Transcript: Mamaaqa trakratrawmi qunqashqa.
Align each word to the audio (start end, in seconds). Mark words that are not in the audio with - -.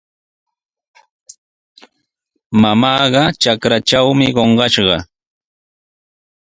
Mamaaqa 2.61 3.21
trakratrawmi 3.41 4.25
qunqashqa. 4.35 4.97